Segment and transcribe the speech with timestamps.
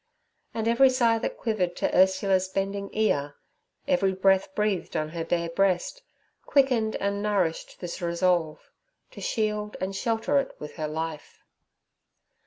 [0.55, 3.35] And every sigh that quivered to Ursula's bending ear,
[3.87, 6.01] every breath breathed on her bared breast,
[6.43, 11.43] quickened and nourished this resolve—to shield and shelter it with her life.